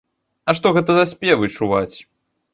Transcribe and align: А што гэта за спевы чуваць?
А 0.49 0.55
што 0.59 0.71
гэта 0.77 0.95
за 0.95 1.03
спевы 1.13 1.51
чуваць? 1.59 1.95